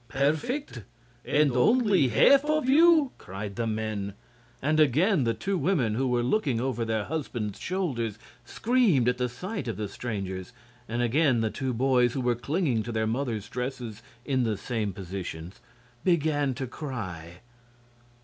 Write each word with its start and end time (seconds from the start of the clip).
"Perfect! 0.07 0.81
And 1.23 1.51
only 1.51 2.07
half 2.07 2.43
of 2.45 2.67
you!" 2.67 3.11
cried 3.19 3.55
the 3.55 3.67
men. 3.67 4.15
And 4.59 4.79
again 4.79 5.25
the 5.25 5.35
two 5.35 5.59
women, 5.59 5.93
who 5.93 6.07
were 6.07 6.23
looking 6.23 6.59
over 6.59 6.83
their 6.83 7.03
husbands' 7.03 7.59
shoulders, 7.59 8.17
screamed 8.43 9.07
at 9.07 9.29
sight 9.29 9.67
of 9.67 9.77
the 9.77 9.87
strangers; 9.87 10.53
and 10.89 11.03
again 11.03 11.41
the 11.41 11.51
two 11.51 11.71
boys, 11.71 12.13
who 12.13 12.21
were 12.21 12.33
clinging 12.33 12.81
to 12.81 12.91
their 12.91 13.05
mothers' 13.05 13.47
dresses 13.47 14.01
in 14.25 14.41
the 14.43 14.57
same 14.57 14.91
positions, 14.91 15.61
began 16.03 16.55
to 16.55 16.65
cry. 16.65 17.41